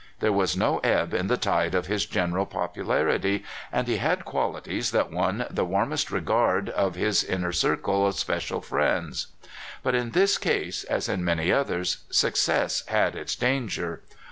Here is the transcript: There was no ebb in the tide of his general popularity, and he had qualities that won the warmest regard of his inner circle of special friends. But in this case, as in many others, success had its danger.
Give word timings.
There 0.19 0.33
was 0.33 0.57
no 0.57 0.79
ebb 0.79 1.13
in 1.13 1.27
the 1.27 1.37
tide 1.37 1.75
of 1.75 1.85
his 1.85 2.07
general 2.07 2.47
popularity, 2.47 3.43
and 3.71 3.87
he 3.87 3.97
had 3.97 4.25
qualities 4.25 4.89
that 4.89 5.11
won 5.11 5.45
the 5.51 5.63
warmest 5.63 6.09
regard 6.09 6.71
of 6.71 6.95
his 6.95 7.23
inner 7.23 7.51
circle 7.51 8.07
of 8.07 8.15
special 8.17 8.61
friends. 8.61 9.27
But 9.83 9.93
in 9.93 10.09
this 10.13 10.39
case, 10.39 10.83
as 10.85 11.07
in 11.07 11.23
many 11.23 11.51
others, 11.51 11.97
success 12.09 12.83
had 12.87 13.15
its 13.15 13.35
danger. 13.35 14.01